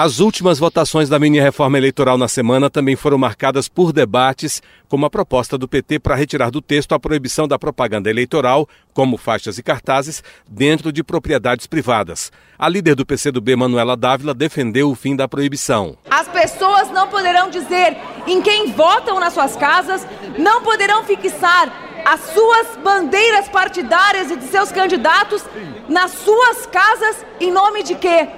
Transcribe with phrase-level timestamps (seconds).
[0.00, 5.10] As últimas votações da mini-reforma eleitoral na semana também foram marcadas por debates, como a
[5.10, 9.62] proposta do PT para retirar do texto a proibição da propaganda eleitoral, como faixas e
[9.64, 12.30] cartazes, dentro de propriedades privadas.
[12.56, 15.98] A líder do PCdoB, Manuela Dávila, defendeu o fim da proibição.
[16.08, 20.06] As pessoas não poderão dizer em quem votam nas suas casas,
[20.38, 21.72] não poderão fixar
[22.04, 25.44] as suas bandeiras partidárias e de seus candidatos
[25.88, 28.28] nas suas casas em nome de quê?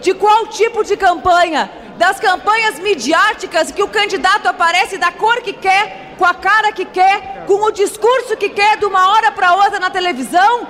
[0.00, 1.70] De qual tipo de campanha?
[1.96, 6.84] Das campanhas midiáticas que o candidato aparece da cor que quer, com a cara que
[6.84, 10.66] quer, com o discurso que quer de uma hora para outra na televisão?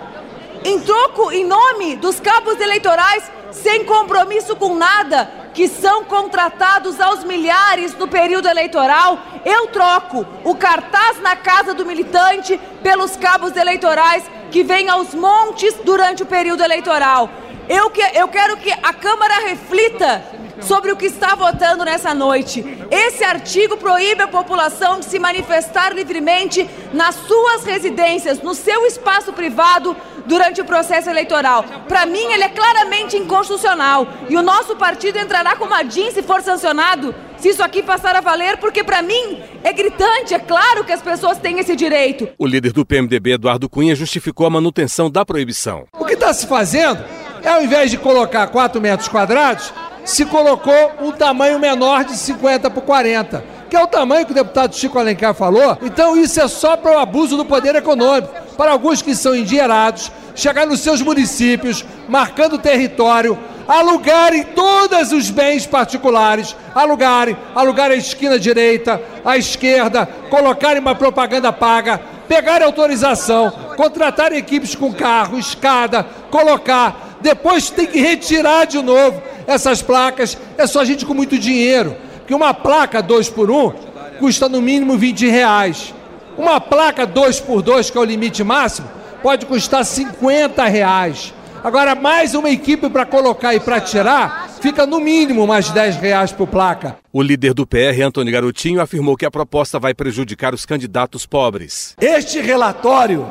[0.64, 7.24] Em troco, em nome dos cabos eleitorais, sem compromisso com nada, que são contratados aos
[7.24, 14.24] milhares no período eleitoral, eu troco o cartaz na casa do militante pelos cabos eleitorais
[14.50, 17.30] que vêm aos montes durante o período eleitoral.
[17.68, 20.22] Eu, que, eu quero que a Câmara reflita
[20.60, 22.64] sobre o que está votando nessa noite.
[22.90, 29.32] Esse artigo proíbe a população de se manifestar livremente nas suas residências, no seu espaço
[29.32, 31.64] privado, durante o processo eleitoral.
[31.88, 34.06] Para mim, ele é claramente inconstitucional.
[34.28, 38.16] E o nosso partido entrará com uma DIN se for sancionado, se isso aqui passar
[38.16, 42.28] a valer, porque para mim é gritante, é claro que as pessoas têm esse direito.
[42.38, 45.84] O líder do PMDB, Eduardo Cunha, justificou a manutenção da proibição.
[45.92, 49.72] O que está se fazendo ao invés de colocar 4 metros quadrados,
[50.04, 54.34] se colocou um tamanho menor de 50 por 40, que é o tamanho que o
[54.34, 55.76] deputado Chico Alencar falou.
[55.82, 60.12] Então isso é só para o abuso do poder econômico, para alguns que são endinheirados,
[60.34, 63.36] chegar nos seus municípios, marcando território,
[63.66, 71.52] alugarem todos os bens particulares, alugarem, alugar a esquina direita, a esquerda, colocarem uma propaganda
[71.52, 79.22] paga, pegarem autorização, contratar equipes com carro, escada, colocar, depois tem que retirar de novo
[79.46, 81.96] essas placas, é só gente com muito dinheiro.
[82.18, 83.72] Porque uma placa 2 por 1 um,
[84.18, 85.94] custa no mínimo 20 reais.
[86.36, 88.88] Uma placa 2 por 2 que é o limite máximo,
[89.22, 91.32] pode custar 50 reais.
[91.64, 96.30] Agora, mais uma equipe para colocar e para tirar, fica no mínimo mais 10 reais
[96.30, 96.96] por placa.
[97.12, 101.96] O líder do PR, Antônio Garotinho, afirmou que a proposta vai prejudicar os candidatos pobres.
[102.00, 103.26] Este relatório,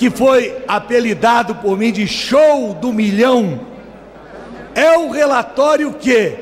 [0.00, 3.60] que foi apelidado por mim de show do milhão,
[4.74, 6.38] é o relatório que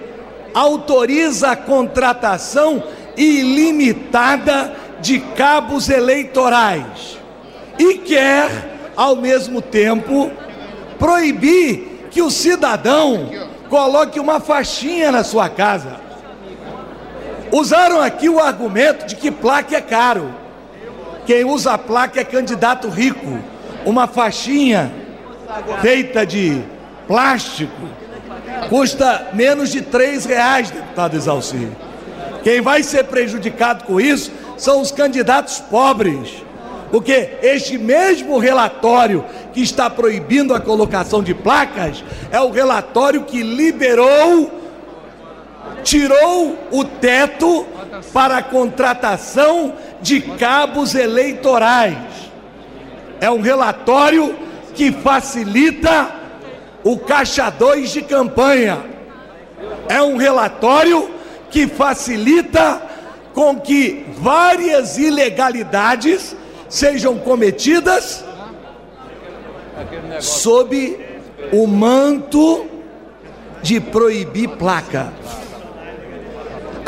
[0.55, 2.81] autoriza a contratação
[3.17, 7.19] ilimitada de cabos eleitorais
[7.77, 10.31] e quer, ao mesmo tempo,
[10.97, 13.29] proibir que o cidadão
[13.69, 15.97] coloque uma faixinha na sua casa.
[17.51, 20.33] Usaram aqui o argumento de que placa é caro.
[21.29, 23.39] Quem usa a placa é candidato rico.
[23.85, 24.91] Uma faixinha
[25.83, 26.63] feita de
[27.07, 27.87] plástico
[28.71, 31.69] custa menos de três reais, deputado Exalcir.
[32.43, 36.43] Quem vai ser prejudicado com isso são os candidatos pobres.
[36.91, 39.23] Porque este mesmo relatório
[39.53, 42.03] que está proibindo a colocação de placas
[42.33, 44.51] é o relatório que liberou,
[45.83, 47.67] tirou o teto
[48.13, 51.97] para a contratação de cabos eleitorais.
[53.21, 54.35] É um relatório
[54.75, 56.15] que facilita
[56.85, 58.85] o Caixa 2 de campanha.
[59.89, 61.11] É um relatório
[61.51, 62.83] que facilita
[63.35, 66.37] com que várias ilegalidades
[66.69, 68.25] sejam cometidas
[70.21, 70.99] sob
[71.53, 72.67] o manto
[73.63, 75.13] de proibir placa.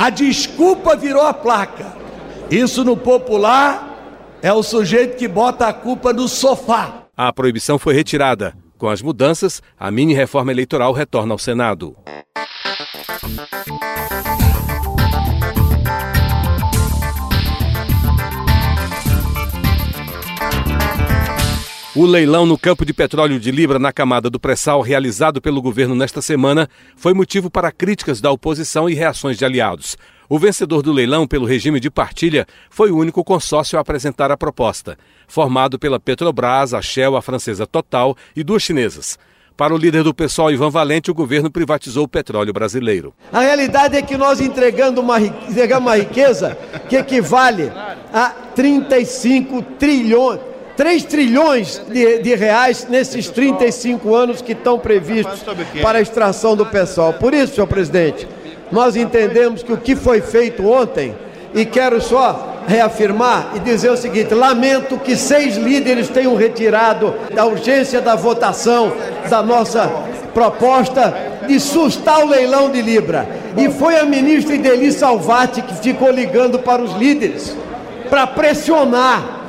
[0.02, 1.92] A desculpa virou a placa.
[2.50, 7.02] Isso no popular é o sujeito que bota a culpa no sofá.
[7.14, 8.54] A proibição foi retirada.
[8.78, 11.94] Com as mudanças, a mini-reforma eleitoral retorna ao Senado.
[21.96, 25.92] O leilão no campo de petróleo de Libra na camada do pré-sal realizado pelo governo
[25.92, 29.98] nesta semana foi motivo para críticas da oposição e reações de aliados.
[30.28, 34.36] O vencedor do leilão pelo regime de partilha foi o único consórcio a apresentar a
[34.36, 34.96] proposta,
[35.26, 39.18] formado pela Petrobras, a Shell, a francesa Total e duas chinesas.
[39.56, 43.12] Para o líder do PSOL, Ivan Valente, o governo privatizou o petróleo brasileiro.
[43.32, 46.56] A realidade é que nós entregando uma, entregamos uma riqueza
[46.88, 47.70] que equivale
[48.14, 50.40] a 35 trilhões,
[50.80, 55.44] 3 trilhões de, de, reais nesses 35 anos que estão previstos
[55.82, 57.12] para a extração do pessoal.
[57.12, 58.26] Por isso, senhor presidente,
[58.72, 61.14] nós entendemos que o que foi feito ontem,
[61.52, 67.44] e quero só reafirmar e dizer o seguinte: lamento que seis líderes tenham retirado da
[67.44, 68.90] urgência da votação
[69.28, 69.86] da nossa
[70.32, 71.14] proposta
[71.46, 73.28] de sustar o leilão de Libra.
[73.54, 77.54] E foi a ministra Ideli Salvati que ficou ligando para os líderes
[78.08, 79.39] para pressionar.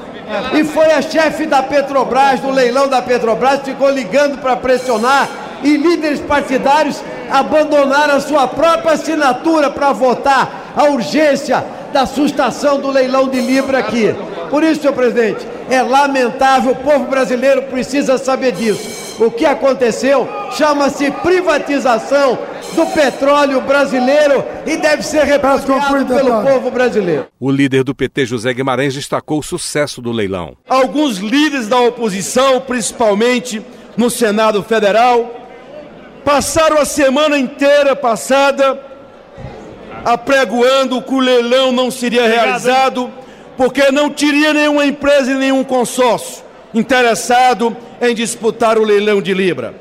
[0.53, 5.29] E foi a chefe da Petrobras, do leilão da Petrobras, ficou ligando para pressionar.
[5.63, 11.63] E líderes partidários abandonaram a sua própria assinatura para votar a urgência
[11.93, 14.15] da sustação do leilão de Libra aqui.
[14.49, 19.15] Por isso, senhor presidente, é lamentável, o povo brasileiro precisa saber disso.
[19.23, 22.37] O que aconteceu chama-se privatização
[22.75, 27.27] do petróleo brasileiro e deve ser repatriado pelo povo brasileiro.
[27.39, 30.55] O líder do PT, José Guimarães, destacou o sucesso do leilão.
[30.67, 33.61] Alguns líderes da oposição, principalmente
[33.97, 35.29] no Senado Federal,
[36.23, 38.79] passaram a semana inteira passada
[40.05, 43.11] apregoando que o leilão não seria realizado
[43.55, 46.43] porque não teria nenhuma empresa e nenhum consórcio
[46.73, 49.75] interessado em disputar o leilão de Libra.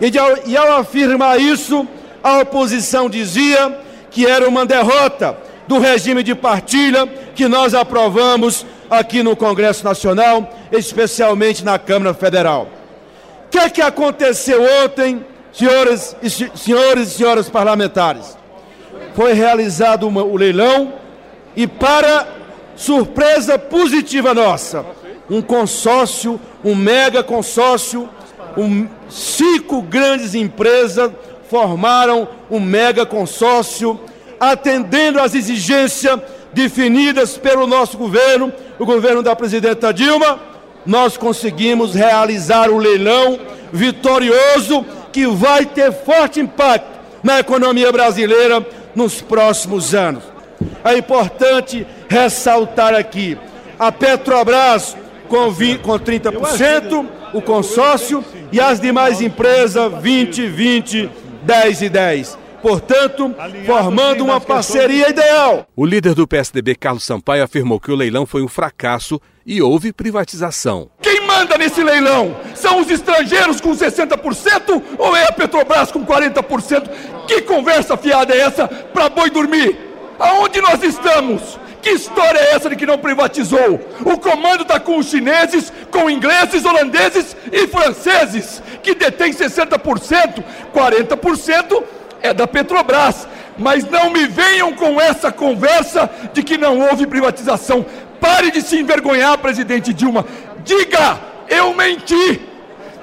[0.00, 1.86] E ao, e ao afirmar isso,
[2.22, 3.78] a oposição dizia
[4.10, 5.36] que era uma derrota
[5.66, 12.68] do regime de partilha que nós aprovamos aqui no Congresso Nacional, especialmente na Câmara Federal.
[13.46, 18.36] O que, é que aconteceu ontem, senhores e, senhores e senhoras parlamentares?
[19.14, 20.94] Foi realizado uma, o leilão
[21.54, 22.26] e, para
[22.74, 24.84] surpresa positiva nossa,
[25.28, 28.08] um consórcio, um mega consórcio,
[28.56, 31.12] um, cinco grandes empresas
[31.50, 33.98] formaram um mega consórcio,
[34.38, 36.20] atendendo às exigências
[36.52, 40.38] definidas pelo nosso governo, o governo da presidenta Dilma,
[40.86, 43.38] nós conseguimos realizar o leilão
[43.72, 46.88] vitorioso que vai ter forte impacto
[47.22, 48.64] na economia brasileira
[48.94, 50.22] nos próximos anos.
[50.84, 53.36] É importante ressaltar aqui:
[53.76, 54.96] a Petrobras
[55.28, 61.10] com, 20, com 30%, o consórcio, e as demais empresas 20, 20,
[61.42, 62.38] 10 e 10.
[62.62, 63.34] Portanto,
[63.64, 65.66] formando uma parceria ideal.
[65.74, 69.92] O líder do PSDB, Carlos Sampaio, afirmou que o leilão foi um fracasso e houve
[69.92, 70.90] privatização.
[71.00, 72.36] Quem manda nesse leilão?
[72.54, 76.90] São os estrangeiros com 60% ou é a Petrobras com 40%?
[77.26, 79.76] Que conversa fiada é essa para boi dormir?
[80.18, 81.58] Aonde nós estamos?
[81.82, 83.80] Que história é essa de que não privatizou?
[84.04, 90.44] O comando está com os chineses, com ingleses, holandeses e franceses, que detêm 60%,
[90.74, 91.82] 40%
[92.22, 93.26] é da Petrobras.
[93.56, 97.84] Mas não me venham com essa conversa de que não houve privatização.
[98.20, 100.24] Pare de se envergonhar, presidente Dilma.
[100.64, 101.18] Diga,
[101.48, 102.48] eu menti.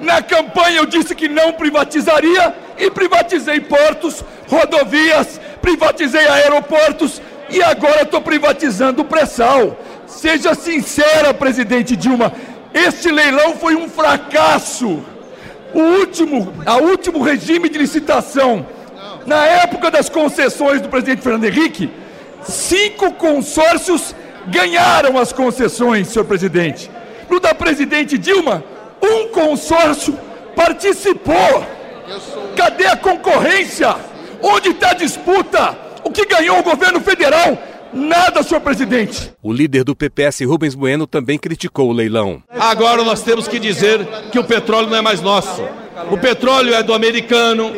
[0.00, 8.02] Na campanha eu disse que não privatizaria e privatizei portos, rodovias, privatizei aeroportos e agora
[8.02, 9.76] estou privatizando o pré-sal.
[10.06, 12.32] Seja sincera, presidente Dilma,
[12.72, 15.02] este leilão foi um fracasso.
[15.74, 18.66] O último, a último regime de licitação,
[19.26, 21.90] na época das concessões do presidente Fernando Henrique,
[22.42, 24.14] cinco consórcios
[24.46, 26.90] ganharam as concessões, senhor presidente.
[27.28, 28.64] No da presidente Dilma,
[29.02, 30.18] um consórcio
[30.56, 31.64] participou.
[32.56, 33.94] Cadê a concorrência?
[34.42, 35.87] Onde está a disputa?
[36.08, 37.58] O que ganhou o governo federal?
[37.92, 39.30] Nada, senhor presidente.
[39.42, 42.42] O líder do PPS, Rubens Bueno, também criticou o leilão.
[42.48, 45.62] Agora nós temos que dizer que o petróleo não é mais nosso.
[46.10, 47.70] O petróleo é do americano,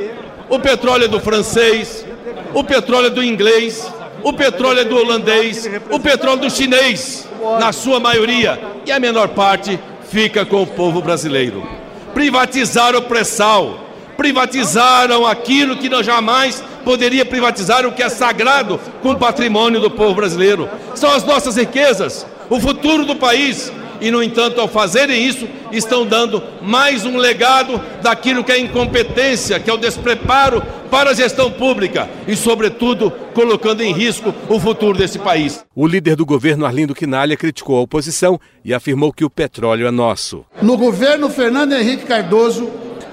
[0.48, 2.06] o petróleo é do francês,
[2.54, 7.26] o petróleo é do inglês, o petróleo é do holandês, o petróleo do chinês,
[7.58, 9.76] na sua maioria, e a menor parte
[10.08, 11.66] fica com o povo brasileiro.
[12.14, 19.10] Privatizaram o pré-sal, privatizaram aquilo que nós jamais poderia privatizar o que é sagrado com
[19.10, 20.68] o patrimônio do povo brasileiro.
[20.94, 23.72] São as nossas riquezas, o futuro do país.
[24.00, 29.60] E, no entanto, ao fazerem isso, estão dando mais um legado daquilo que é incompetência,
[29.60, 34.96] que é o despreparo para a gestão pública e, sobretudo, colocando em risco o futuro
[34.96, 35.62] desse país.
[35.76, 39.90] O líder do governo, Arlindo Quinalha, criticou a oposição e afirmou que o petróleo é
[39.90, 40.46] nosso.
[40.62, 42.70] No governo Fernando Henrique Cardoso,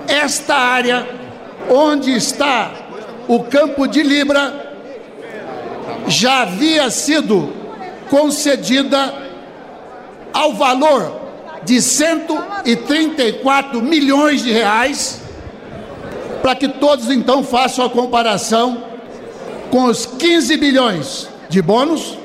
[0.07, 1.05] esta área
[1.69, 2.71] onde está
[3.27, 4.75] o campo de Libra
[6.07, 7.51] já havia sido
[8.10, 9.13] concedida
[10.34, 11.22] ao valor
[11.63, 15.22] de 134 milhões de reais,
[16.41, 18.84] para que todos então façam a comparação
[19.69, 22.17] com os 15 bilhões de bônus,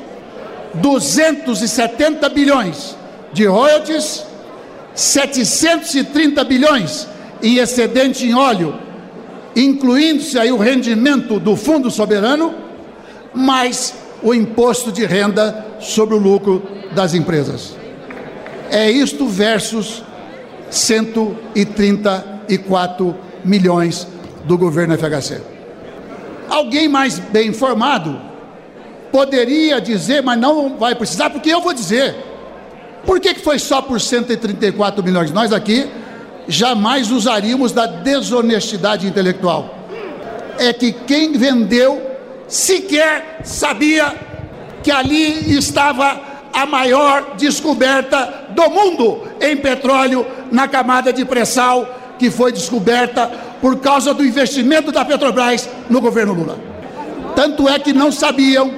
[0.74, 2.96] 270 bilhões
[3.32, 4.24] de royalties
[4.94, 7.08] 730 bilhões
[7.42, 8.78] em excedente em óleo,
[9.54, 12.54] incluindo-se aí o rendimento do Fundo Soberano,
[13.34, 16.62] mais o imposto de renda sobre o lucro
[16.94, 17.76] das empresas.
[18.70, 20.02] É isto versus
[20.70, 24.08] 134 milhões
[24.44, 25.42] do governo FHC.
[26.48, 28.18] Alguém mais bem informado
[29.10, 32.14] poderia dizer, mas não vai precisar, porque eu vou dizer.
[33.04, 35.32] Por que, que foi só por 134 milhões?
[35.32, 35.90] Nós aqui
[36.48, 39.78] jamais usaríamos da desonestidade intelectual.
[40.58, 42.00] É que quem vendeu
[42.46, 44.14] sequer sabia
[44.82, 46.20] que ali estava
[46.52, 53.26] a maior descoberta do mundo em petróleo na camada de pré-sal que foi descoberta
[53.60, 56.58] por causa do investimento da Petrobras no governo Lula.
[57.34, 58.70] Tanto é que não sabiam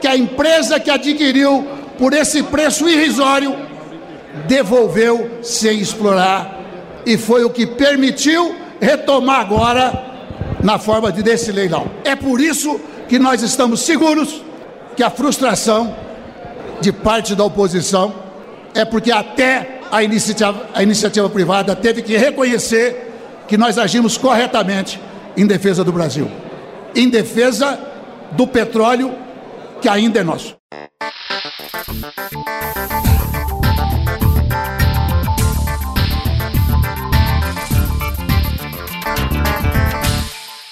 [0.00, 1.66] que a empresa que adquiriu
[1.98, 3.56] por esse preço irrisório
[4.46, 6.55] devolveu sem explorar
[7.06, 10.04] e foi o que permitiu retomar agora
[10.62, 11.88] na forma de desse leilão.
[12.04, 14.42] É por isso que nós estamos seguros
[14.96, 15.94] que a frustração
[16.80, 18.12] de parte da oposição
[18.74, 23.12] é porque até a iniciativa, a iniciativa privada teve que reconhecer
[23.46, 25.00] que nós agimos corretamente
[25.36, 26.28] em defesa do Brasil,
[26.94, 27.78] em defesa
[28.32, 29.14] do petróleo
[29.80, 30.56] que ainda é nosso.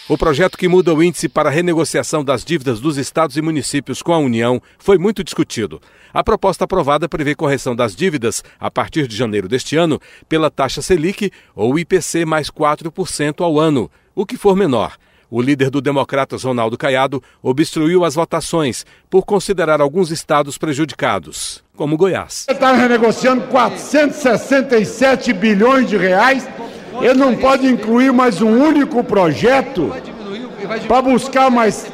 [0.06, 4.12] O projeto que muda o índice para renegociação das dívidas dos estados e municípios com
[4.12, 5.80] a União foi muito discutido.
[6.12, 10.82] A proposta aprovada prevê correção das dívidas a partir de janeiro deste ano pela taxa
[10.82, 14.94] Selic ou IPC mais 4% ao ano, o que for menor.
[15.30, 21.96] O líder do Democratas, Ronaldo Caiado, obstruiu as votações por considerar alguns estados prejudicados, como
[21.96, 22.44] Goiás.
[22.46, 26.46] Está renegociando 467 bilhões de reais
[27.00, 29.92] ele não pode incluir mais um único projeto
[30.86, 31.86] para buscar mais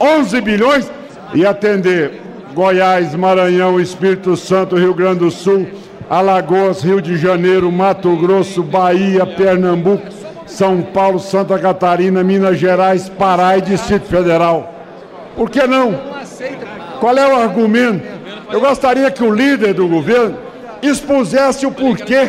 [0.00, 0.90] 11 bilhões
[1.34, 2.22] e atender
[2.54, 5.66] Goiás, Maranhão, Espírito Santo, Rio Grande do Sul,
[6.08, 10.06] Alagoas, Rio de Janeiro, Mato Grosso, Bahia, Pernambuco,
[10.46, 14.72] São Paulo, Santa Catarina, Minas Gerais, Pará e Distrito Federal.
[15.36, 15.98] Por que não?
[17.00, 18.06] Qual é o argumento?
[18.52, 20.38] Eu gostaria que o líder do governo
[20.80, 22.28] expusesse o porquê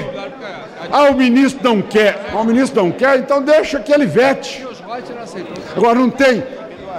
[0.92, 2.28] ah, o ministro não quer.
[2.34, 4.66] Ah, o ministro não quer, então deixa que ele vete.
[5.76, 6.44] Agora, não tem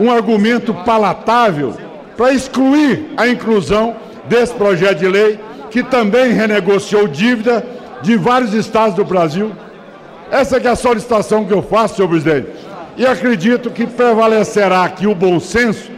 [0.00, 1.74] um argumento palatável
[2.16, 3.96] para excluir a inclusão
[4.28, 5.38] desse projeto de lei,
[5.70, 7.64] que também renegociou dívida
[8.02, 9.52] de vários estados do Brasil.
[10.30, 12.48] Essa é a solicitação que eu faço, senhor presidente.
[12.96, 15.90] E acredito que prevalecerá aqui o bom senso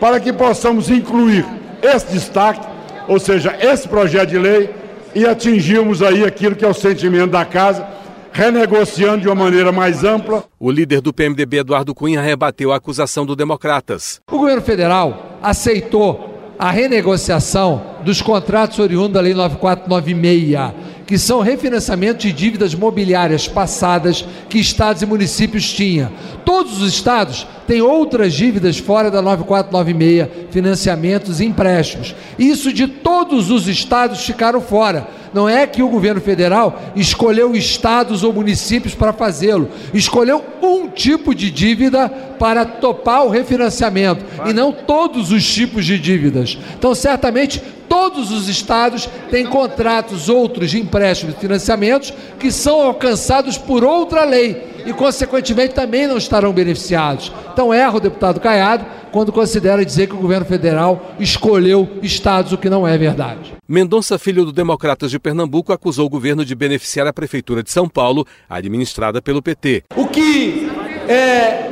[0.00, 1.44] para que possamos incluir
[1.82, 2.66] esse destaque,
[3.06, 4.70] ou seja, esse projeto de lei,
[5.18, 7.84] e atingirmos aí aquilo que é o sentimento da casa,
[8.32, 10.44] renegociando de uma maneira mais ampla.
[10.60, 14.20] O líder do PMDB, Eduardo Cunha, rebateu a acusação do Democratas.
[14.30, 22.18] O governo federal aceitou a renegociação dos contratos oriundos da Lei 9496, que são refinanciamento
[22.18, 26.12] de dívidas mobiliárias passadas que estados e municípios tinham.
[26.44, 32.14] Todos os estados têm outras dívidas fora da 9496, financiamentos e empréstimos.
[32.38, 35.08] Isso de todos os estados ficaram fora.
[35.32, 41.34] Não é que o governo federal escolheu estados ou municípios para fazê-lo, escolheu um tipo
[41.34, 46.58] de dívida para topar o refinanciamento e não todos os tipos de dívidas.
[46.78, 47.62] Então, certamente,
[47.98, 54.24] todos os estados têm contratos outros de empréstimos e financiamentos que são alcançados por outra
[54.24, 57.32] lei e, consequentemente, também não estarão beneficiados.
[57.52, 62.58] Então, erra o deputado Caiado quando considera dizer que o governo federal escolheu estados, o
[62.58, 63.54] que não é verdade.
[63.66, 67.88] Mendonça Filho do Democratas de Pernambuco acusou o governo de beneficiar a Prefeitura de São
[67.88, 69.82] Paulo, administrada pelo PT.
[69.96, 70.68] O que
[71.08, 71.68] é,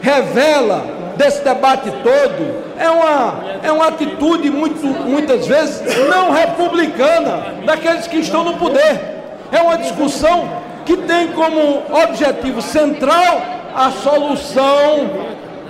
[0.00, 8.06] revela desse debate todo é uma, é uma atitude muito, muitas vezes não republicana daqueles
[8.06, 9.00] que estão no poder.
[9.52, 10.48] É uma discussão
[10.84, 13.42] que tem como objetivo central
[13.74, 15.10] a solução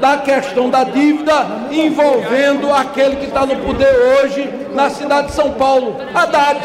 [0.01, 5.53] da questão da dívida envolvendo aquele que está no poder hoje na cidade de São
[5.53, 6.61] Paulo, Haddad.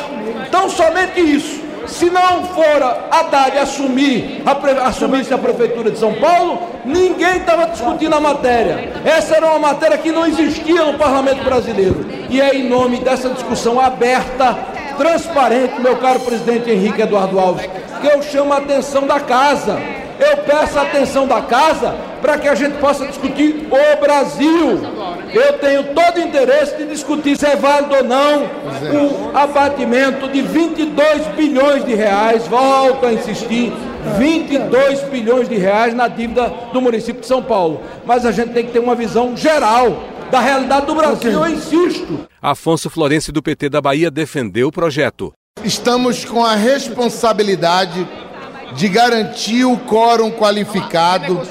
[0.47, 1.68] Então, somente isso.
[1.89, 8.15] Se não for Haddad assumir a, assumisse a prefeitura de São Paulo, ninguém estava discutindo
[8.15, 8.93] a matéria.
[9.03, 12.05] Essa era uma matéria que não existia no parlamento brasileiro.
[12.29, 14.57] E é em nome dessa discussão aberta,
[14.97, 17.67] transparente, meu caro presidente Henrique Eduardo Alves,
[17.99, 19.77] que eu chamo a atenção da casa
[20.19, 24.81] eu peço a atenção da casa para que a gente possa discutir o Brasil.
[25.33, 31.27] Eu tenho todo interesse de discutir se é válido ou não o abatimento de 22
[31.35, 33.71] bilhões de reais, volto a insistir,
[34.17, 37.81] 22 bilhões de reais na dívida do município de São Paulo.
[38.05, 42.27] Mas a gente tem que ter uma visão geral da realidade do Brasil, eu insisto.
[42.41, 45.33] Afonso Florencio do PT da Bahia defendeu o projeto.
[45.63, 48.07] Estamos com a responsabilidade
[48.75, 51.41] de garantir o quórum qualificado,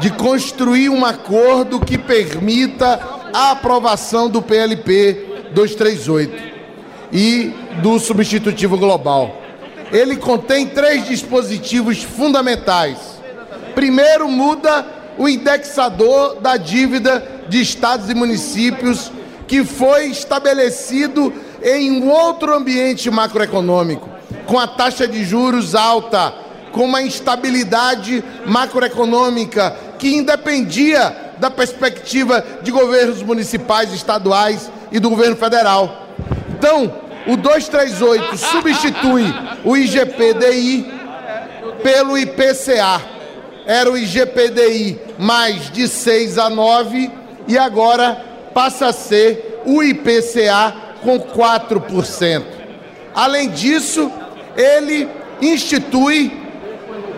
[0.00, 6.42] de construir um acordo que permita a aprovação do PLP 238
[7.12, 7.52] e
[7.82, 9.42] do substitutivo global.
[9.92, 12.96] Ele contém três dispositivos fundamentais.
[13.74, 14.86] Primeiro, muda
[15.18, 19.12] o indexador da dívida de estados e municípios
[19.46, 21.30] que foi estabelecido
[21.62, 24.08] em um outro ambiente macroeconômico,
[24.46, 26.32] com a taxa de juros alta,
[26.72, 35.36] com uma instabilidade macroeconômica que independia da perspectiva de governos municipais, estaduais e do governo
[35.36, 36.06] federal.
[36.50, 36.92] Então,
[37.26, 39.24] o 238 substitui
[39.64, 40.86] o IGPDI
[41.82, 43.02] pelo IPCA.
[43.66, 47.10] Era o IGPDI mais de 6 a 9
[47.48, 48.24] e agora
[48.54, 52.44] passa a ser o IPCA com 4%.
[53.14, 54.10] Além disso,
[54.56, 55.08] ele
[55.40, 56.46] institui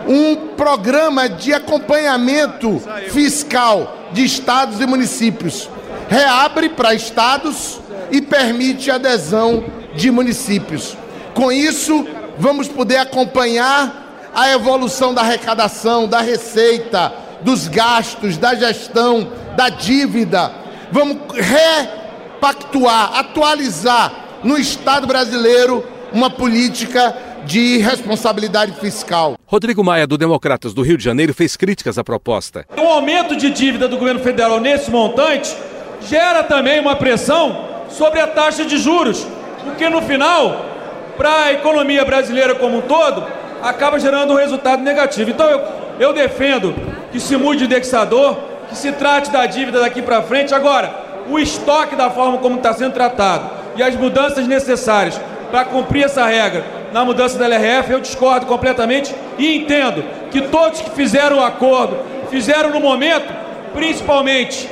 [0.07, 5.69] um programa de acompanhamento fiscal de estados e municípios.
[6.07, 7.79] Reabre para estados
[8.11, 9.63] e permite adesão
[9.95, 10.95] de municípios.
[11.33, 19.31] Com isso, vamos poder acompanhar a evolução da arrecadação, da receita, dos gastos, da gestão,
[19.55, 20.51] da dívida.
[20.91, 24.11] Vamos repactuar, atualizar
[24.43, 29.35] no Estado brasileiro uma política de responsabilidade fiscal.
[29.45, 32.65] Rodrigo Maia, do Democratas do Rio de Janeiro, fez críticas à proposta.
[32.77, 35.55] O aumento de dívida do governo federal nesse montante
[36.01, 39.25] gera também uma pressão sobre a taxa de juros,
[39.63, 40.65] porque no final,
[41.17, 43.25] para a economia brasileira como um todo,
[43.61, 45.31] acaba gerando um resultado negativo.
[45.31, 45.61] Então eu,
[45.99, 46.73] eu defendo
[47.11, 48.37] que se mude o indexador,
[48.69, 50.53] que se trate da dívida daqui para frente.
[50.53, 50.93] Agora,
[51.29, 55.19] o estoque da forma como está sendo tratado e as mudanças necessárias
[55.51, 60.81] para cumprir essa regra na mudança da LRF, eu discordo completamente e entendo que todos
[60.81, 61.97] que fizeram o acordo,
[62.29, 63.33] fizeram no momento,
[63.73, 64.69] principalmente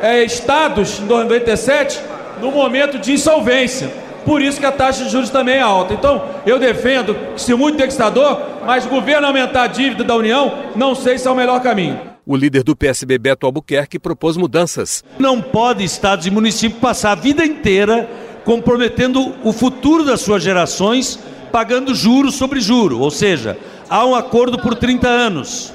[0.00, 2.00] é, estados, em 97,
[2.40, 3.90] no momento de insolvência.
[4.24, 5.94] Por isso que a taxa de juros também é alta.
[5.94, 10.52] Então, eu defendo que se mude indexador, mas o governo aumentar a dívida da União,
[10.76, 11.98] não sei se é o melhor caminho.
[12.26, 15.02] O líder do PSB, Beto Albuquerque, propôs mudanças.
[15.18, 18.06] Não pode estados e municípios passar a vida inteira
[18.44, 21.18] comprometendo o futuro das suas gerações,
[21.50, 23.00] pagando juros sobre juro.
[23.00, 23.58] Ou seja,
[23.88, 25.72] há um acordo por 30 anos.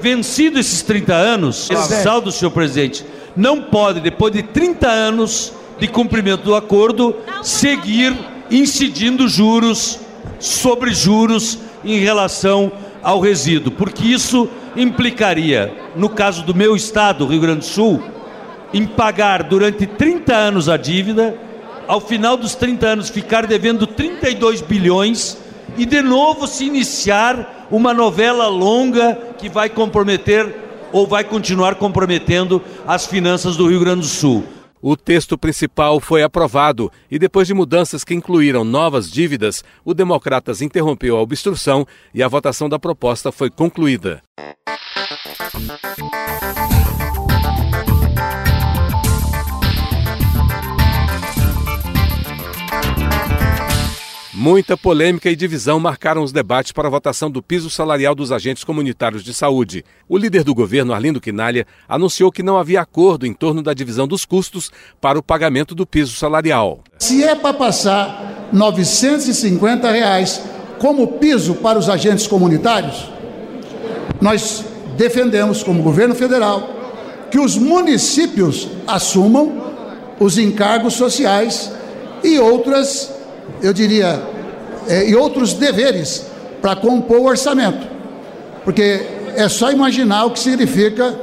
[0.00, 5.88] Vencido esses 30 anos, esse saldo, senhor presidente, não pode, depois de 30 anos de
[5.88, 8.16] cumprimento do acordo, seguir
[8.50, 9.98] incidindo juros
[10.38, 17.40] sobre juros em relação ao resíduo, porque isso implicaria, no caso do meu estado, Rio
[17.40, 18.02] Grande do Sul,
[18.72, 21.34] em pagar durante 30 anos a dívida,
[21.86, 25.38] ao final dos 30 anos ficar devendo 32 bilhões
[25.76, 30.54] e de novo se iniciar uma novela longa que vai comprometer
[30.92, 34.44] ou vai continuar comprometendo as finanças do Rio Grande do Sul.
[34.80, 40.62] O texto principal foi aprovado e, depois de mudanças que incluíram novas dívidas, o Democratas
[40.62, 44.22] interrompeu a obstrução e a votação da proposta foi concluída.
[54.46, 58.62] Muita polêmica e divisão marcaram os debates para a votação do piso salarial dos agentes
[58.62, 59.84] comunitários de saúde.
[60.08, 64.06] O líder do governo, Arlindo Quinalha, anunciou que não havia acordo em torno da divisão
[64.06, 66.78] dos custos para o pagamento do piso salarial.
[67.00, 70.40] Se é para passar 950 reais
[70.78, 73.10] como piso para os agentes comunitários,
[74.20, 74.64] nós
[74.96, 76.70] defendemos, como governo federal,
[77.32, 79.60] que os municípios assumam
[80.20, 81.72] os encargos sociais
[82.22, 83.16] e outras
[83.62, 84.22] eu diria,
[84.88, 86.26] é, e outros deveres
[86.60, 87.86] para compor o orçamento.
[88.64, 91.14] Porque é só imaginar o que significa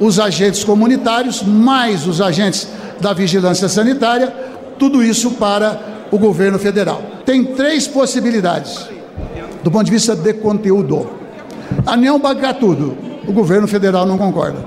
[0.00, 2.68] os agentes comunitários, mais os agentes
[3.00, 4.32] da vigilância sanitária,
[4.78, 7.02] tudo isso para o governo federal.
[7.24, 8.88] Tem três possibilidades
[9.62, 11.10] do ponto de vista de conteúdo.
[11.84, 14.64] A União bancar tudo, o governo federal não concorda.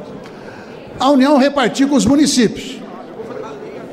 [1.00, 2.78] A União repartir com os municípios.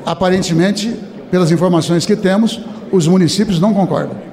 [0.05, 0.95] Aparentemente,
[1.31, 2.59] pelas informações que temos,
[2.91, 4.28] os municípios não concordam.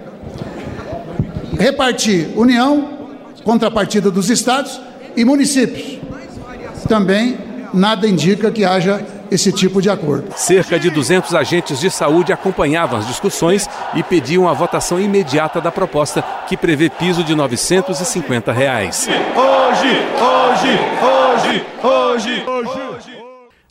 [1.59, 3.09] Repartir União,
[3.45, 4.81] contrapartida dos estados
[5.17, 5.99] e municípios.
[6.89, 7.39] Também
[7.73, 10.33] nada indica que haja esse tipo de acordo.
[10.37, 15.73] Cerca de 200 agentes de saúde acompanhavam as discussões e pediam a votação imediata da
[15.73, 19.09] proposta, que prevê piso de 950 reais.
[19.09, 19.89] Hoje,
[20.23, 23.17] hoje, hoje, hoje, hoje.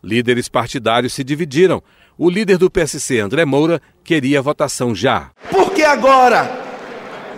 [0.04, 1.82] Líderes partidários se dividiram.
[2.18, 5.32] O líder do PSC, André Moura, queria a votação já.
[5.50, 6.65] Por que agora,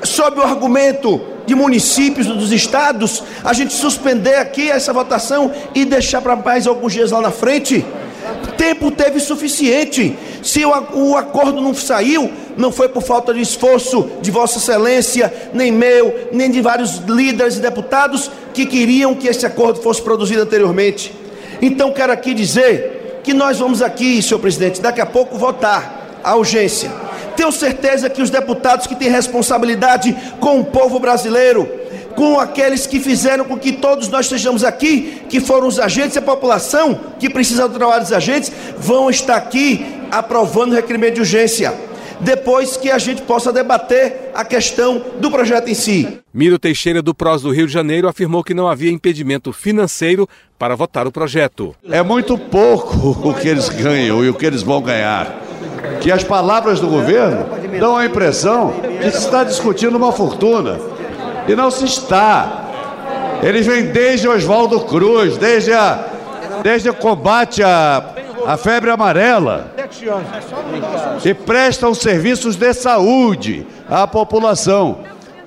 [0.04, 6.22] sob o argumento de municípios dos estados, a gente suspender aqui essa votação e deixar
[6.22, 7.86] para mais alguns dias lá na frente?
[8.58, 10.18] Tempo teve suficiente.
[10.44, 15.34] Se o, o acordo não saiu, não foi por falta de esforço de Vossa Excelência,
[15.54, 20.42] nem meu, nem de vários líderes e deputados que queriam que esse acordo fosse produzido
[20.42, 21.14] anteriormente.
[21.62, 26.36] Então quero aqui dizer que nós vamos aqui, senhor presidente, daqui a pouco votar a
[26.36, 27.07] urgência.
[27.38, 31.69] Tenho certeza que os deputados que têm responsabilidade com o povo brasileiro,
[32.15, 36.19] com aqueles que fizeram com que todos nós estejamos aqui, que foram os agentes e
[36.19, 41.19] a população que precisa do trabalho dos agentes, vão estar aqui aprovando o requerimento de
[41.21, 41.76] urgência
[42.19, 46.19] depois que a gente possa debater a questão do projeto em si.
[46.34, 50.76] Miro Teixeira, do PROS do Rio de Janeiro, afirmou que não havia impedimento financeiro para
[50.76, 51.76] votar o projeto.
[51.88, 55.47] É muito pouco o que eles ganham e o que eles vão ganhar.
[56.02, 57.46] Que as palavras do governo
[57.80, 60.80] dão a impressão de que se está discutindo uma fortuna.
[61.48, 62.66] E não se está.
[63.42, 66.06] Eles vêm desde Oswaldo Cruz, desde, a,
[66.63, 68.04] desde o combate à
[68.48, 69.74] a febre amarela
[71.26, 75.00] e prestam serviços de saúde à população.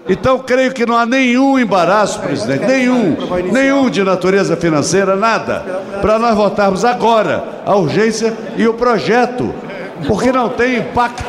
[0.06, 3.16] Então, creio que não há nenhum embaraço, presidente, nenhum,
[3.50, 5.60] nenhum de natureza financeira, nada,
[6.02, 9.54] para nós votarmos agora a urgência e o projeto,
[10.06, 11.22] porque não tem impacto,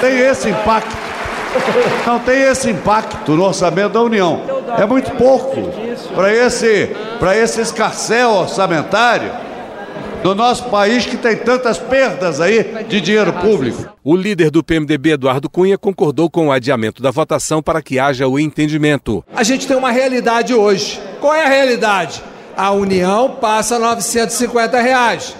[0.00, 0.96] tem esse impacto,
[2.06, 4.40] não tem esse impacto no orçamento da União.
[4.78, 5.70] É muito pouco
[6.14, 9.30] para esse, para esse escarcel orçamentário
[10.22, 13.88] do nosso país que tem tantas perdas aí de dinheiro público.
[14.02, 18.26] O líder do PMDB, Eduardo Cunha, concordou com o adiamento da votação para que haja
[18.26, 19.24] o entendimento.
[19.34, 21.00] A gente tem uma realidade hoje.
[21.20, 22.22] Qual é a realidade?
[22.56, 25.36] A União passa 950 reais.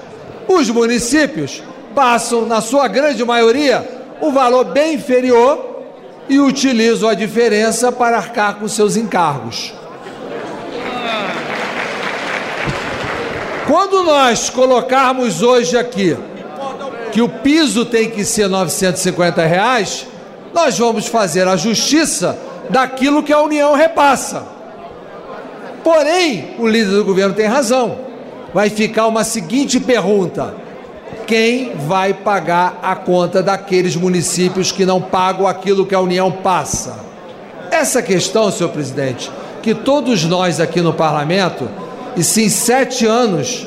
[0.48, 1.62] Os municípios
[1.96, 3.88] passam, na sua grande maioria,
[4.20, 5.84] um valor bem inferior
[6.28, 9.72] e utilizam a diferença para arcar com seus encargos.
[13.66, 16.14] Quando nós colocarmos hoje aqui
[17.10, 20.06] que o piso tem que ser 950 reais,
[20.52, 24.44] nós vamos fazer a justiça daquilo que a União repassa.
[25.82, 27.98] Porém, o líder do governo tem razão.
[28.52, 30.65] Vai ficar uma seguinte pergunta:
[31.26, 36.98] quem vai pagar a conta daqueles municípios que não pagam aquilo que a União passa?
[37.70, 39.30] Essa questão, senhor presidente,
[39.62, 41.68] que todos nós aqui no parlamento
[42.16, 43.66] e se em sete anos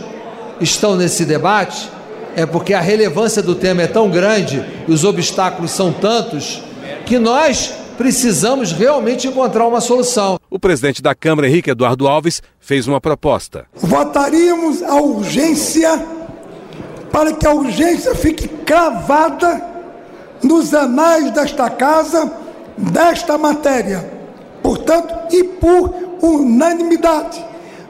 [0.62, 1.90] estão nesse debate,
[2.36, 6.64] é porque a relevância do tema é tão grande e os obstáculos são tantos
[7.06, 10.40] que nós precisamos realmente encontrar uma solução.
[10.50, 13.66] O presidente da Câmara, Henrique Eduardo Alves, fez uma proposta.
[13.76, 16.19] Votaríamos a urgência
[17.12, 19.64] para que a urgência fique cravada
[20.44, 22.32] nos anais desta casa,
[22.78, 24.10] desta matéria.
[24.62, 27.50] Portanto, e por unanimidade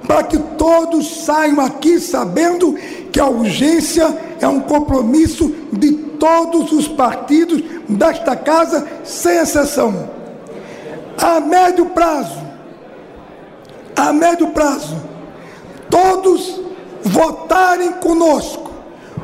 [0.09, 2.73] para que todos saiam aqui sabendo
[3.11, 10.09] que a urgência é um compromisso de todos os partidos desta casa, sem exceção.
[11.21, 12.39] A médio prazo,
[13.95, 14.95] a médio prazo,
[15.91, 16.59] todos
[17.03, 18.68] votarem conosco,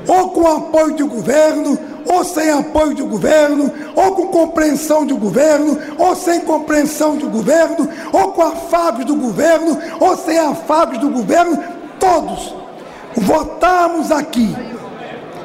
[0.08, 5.78] ou com apoio do governo, ou sem apoio de governo, ou com compreensão de governo,
[5.98, 11.58] ou sem compreensão de governo, ou com afagos do governo, ou sem afagos do governo,
[12.00, 12.56] todos
[13.16, 14.56] votamos aqui,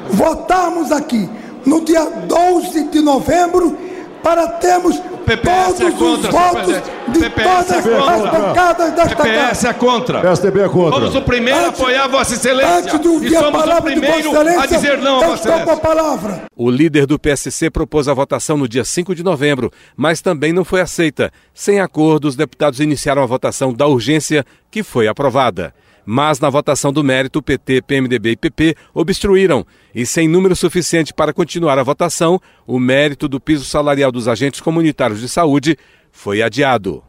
[0.09, 1.29] votamos aqui
[1.65, 3.77] no dia 12 de novembro
[4.21, 9.47] para termos PPS é contra, os votos de PPS todas é as bancadas desta PPS
[9.47, 9.67] casa.
[9.69, 10.21] é contra.
[10.21, 10.99] PSDB é contra.
[10.99, 12.77] Somos o primeiro a apoiar Vossa Excelência.
[12.77, 15.23] Antes de ouvir e a somos o de Vossa primeiro a Excelência, dizer não a
[15.23, 15.81] eu Vossa com a Excelência.
[15.81, 16.43] palavra.
[16.55, 20.65] O líder do PSC propôs a votação no dia 5 de novembro, mas também não
[20.65, 21.31] foi aceita.
[21.53, 25.73] Sem acordo, os deputados iniciaram a votação da urgência, que foi aprovada.
[26.05, 29.65] Mas na votação do mérito, PT, PMDB e PP obstruíram.
[29.93, 34.61] E sem número suficiente para continuar a votação, o mérito do piso salarial dos agentes
[34.61, 35.77] comunitários de saúde
[36.11, 37.03] foi adiado.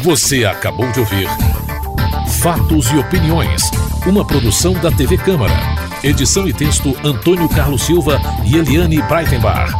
[0.00, 1.28] Você acabou de ouvir
[2.40, 3.62] Fatos e Opiniões,
[4.06, 5.54] uma produção da TV Câmara.
[6.02, 9.72] Edição e texto Antônio Carlos Silva e Eliane Breitenbach.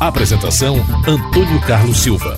[0.00, 2.36] Apresentação Antônio Carlos Silva.